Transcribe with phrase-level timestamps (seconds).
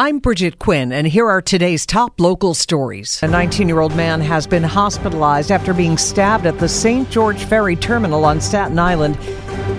[0.00, 3.18] I'm Bridget Quinn, and here are today's top local stories.
[3.20, 7.10] A 19 year old man has been hospitalized after being stabbed at the St.
[7.10, 9.18] George Ferry Terminal on Staten Island.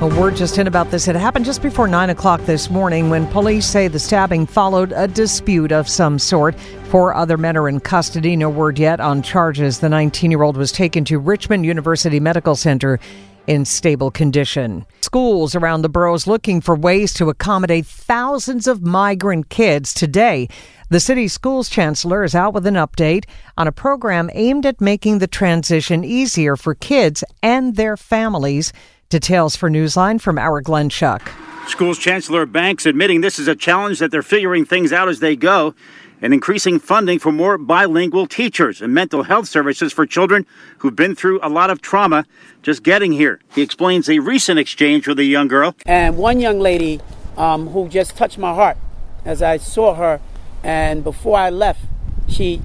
[0.01, 1.07] A word just in about this.
[1.07, 5.07] It happened just before 9 o'clock this morning when police say the stabbing followed a
[5.07, 6.59] dispute of some sort.
[6.89, 8.35] Four other men are in custody.
[8.35, 9.79] No word yet on charges.
[9.79, 12.99] The 19 year old was taken to Richmond University Medical Center
[13.47, 14.85] in stable condition.
[15.09, 20.47] Schools around the boroughs looking for ways to accommodate thousands of migrant kids today.
[20.89, 23.25] The city's schools chancellor is out with an update
[23.57, 28.71] on a program aimed at making the transition easier for kids and their families.
[29.09, 31.27] Details for Newsline from our Glenn Schuck.
[31.67, 35.35] Schools Chancellor Banks admitting this is a challenge that they're figuring things out as they
[35.35, 35.73] go
[36.21, 40.45] and increasing funding for more bilingual teachers and mental health services for children
[40.79, 42.25] who've been through a lot of trauma
[42.61, 43.39] just getting here.
[43.53, 45.75] He explains a recent exchange with a young girl.
[45.85, 46.99] And one young lady
[47.37, 48.77] um, who just touched my heart
[49.25, 50.19] as I saw her,
[50.63, 51.81] and before I left,
[52.27, 52.61] she,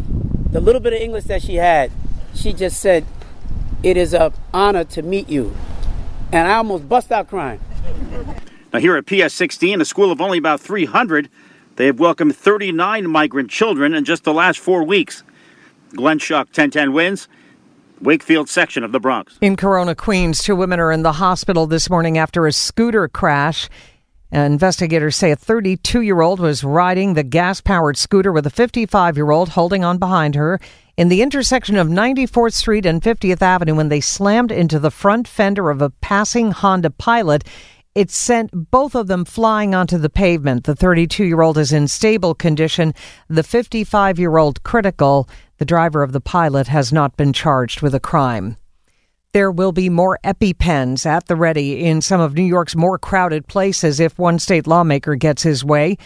[0.51, 1.91] the little bit of English that she had,
[2.35, 3.05] she just said,
[3.83, 5.55] It is an honor to meet you.
[6.33, 7.61] And I almost bust out crying.
[8.73, 11.29] Now, here at PS 16, a school of only about 300,
[11.77, 15.23] they have welcomed 39 migrant children in just the last four weeks.
[15.91, 17.29] Glenn Schuck, 1010 wins.
[18.01, 19.39] Wakefield section of the Bronx.
[19.41, 23.69] In Corona, Queens, two women are in the hospital this morning after a scooter crash.
[24.33, 29.17] Investigators say a 32 year old was riding the gas powered scooter with a 55
[29.17, 30.59] year old holding on behind her
[30.97, 35.29] in the intersection of 94th Street and 50th Avenue when they slammed into the front
[35.29, 37.45] fender of a passing Honda Pilot.
[37.95, 40.65] It sent both of them flying onto the pavement.
[40.65, 42.93] The 32 year old is in stable condition,
[43.29, 45.29] the 55 year old critical.
[45.59, 48.57] The driver of the pilot has not been charged with a crime.
[49.33, 53.47] There will be more EpiPens at the ready in some of New York's more crowded
[53.47, 55.97] places if one state lawmaker gets his way.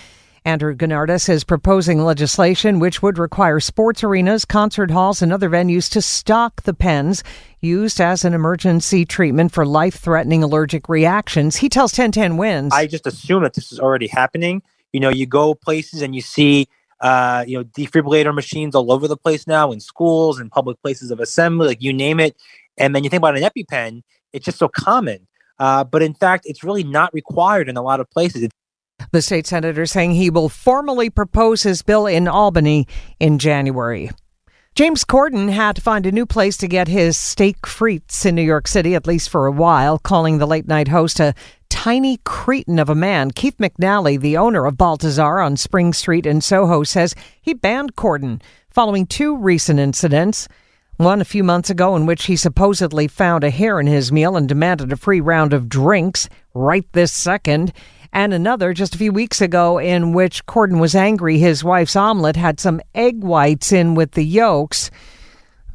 [0.49, 5.91] Andrew Gounardes is proposing legislation which would require sports arenas, concert halls, and other venues
[5.91, 7.23] to stock the pens
[7.61, 11.57] used as an emergency treatment for life threatening allergic reactions.
[11.57, 12.73] He tells 1010 Wins.
[12.73, 14.63] I just assume that this is already happening.
[14.95, 16.67] You know, you go places and you see
[17.03, 21.11] uh, you know, defibrillator machines all over the place now in schools and public places
[21.11, 22.35] of assembly, like you name it.
[22.79, 25.27] And then you think about an EpiPen, it's just so common.
[25.59, 28.49] Uh, but in fact, it's really not required in a lot of places.
[29.13, 32.87] The state senator saying he will formally propose his bill in Albany
[33.19, 34.11] in January.
[34.75, 38.43] James Corden had to find a new place to get his steak frites in New
[38.43, 41.35] York City, at least for a while, calling the late night host a
[41.69, 43.31] tiny cretin of a man.
[43.31, 48.41] Keith McNally, the owner of Balthazar on Spring Street in Soho, says he banned Corden
[48.71, 50.47] following two recent incidents.
[50.97, 54.37] One a few months ago, in which he supposedly found a hair in his meal
[54.37, 57.73] and demanded a free round of drinks right this second.
[58.13, 62.37] And another just a few weeks ago, in which Corden was angry his wife's omelet
[62.37, 64.91] had some egg whites in with the yolks.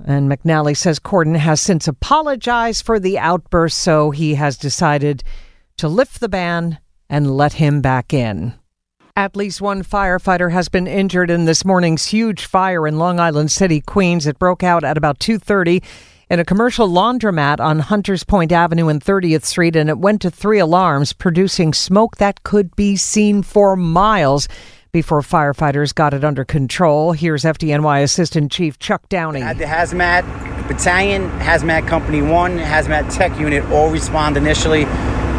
[0.06, 5.24] And McNally says Corden has since apologized for the outburst, so he has decided
[5.78, 6.80] to lift the ban
[7.10, 8.54] and let him back in.
[9.16, 13.52] At least one firefighter has been injured in this morning's huge fire in Long Island
[13.52, 14.26] City, Queens.
[14.26, 15.84] It broke out at about 2:30
[16.34, 20.32] in a commercial laundromat on Hunters Point Avenue and 30th Street and it went to
[20.32, 24.48] 3 alarms producing smoke that could be seen for miles
[24.92, 27.12] before firefighters got it under control.
[27.12, 29.44] Here's FDNY Assistant Chief Chuck Downey.
[29.44, 30.24] At the hazmat
[30.68, 34.86] battalion, hazmat company 1, hazmat tech unit all respond initially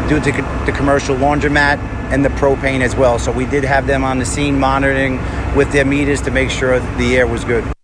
[0.07, 0.31] due to
[0.65, 1.77] the commercial laundromat
[2.13, 3.19] and the propane as well.
[3.19, 5.17] So we did have them on the scene monitoring
[5.57, 7.74] with their meters to make sure the air was good.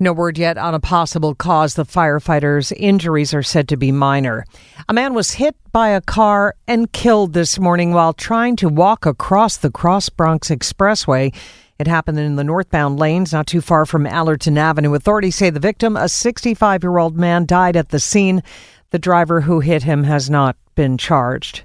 [0.00, 1.74] No word yet on a possible cause.
[1.74, 4.44] The firefighters' injuries are said to be minor.
[4.88, 9.06] A man was hit by a car and killed this morning while trying to walk
[9.06, 11.34] across the Cross Bronx Expressway.
[11.80, 14.94] It happened in the northbound lanes, not too far from Allerton Avenue.
[14.94, 18.42] Authorities say the victim, a 65 year old man, died at the scene.
[18.90, 21.64] The driver who hit him has not been charged.